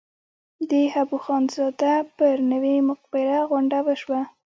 [0.69, 4.21] د حبواخندزاده پر نوې مقبره غونډه وشوه.